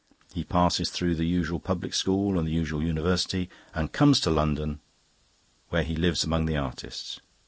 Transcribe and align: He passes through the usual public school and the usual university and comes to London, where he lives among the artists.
He 0.33 0.43
passes 0.43 0.89
through 0.89 1.13
the 1.13 1.27
usual 1.27 1.59
public 1.59 1.93
school 1.93 2.39
and 2.39 2.47
the 2.47 2.51
usual 2.51 2.81
university 2.81 3.51
and 3.71 3.91
comes 3.91 4.19
to 4.21 4.31
London, 4.31 4.79
where 5.69 5.83
he 5.83 5.95
lives 5.95 6.23
among 6.23 6.47
the 6.47 6.57
artists. 6.57 7.19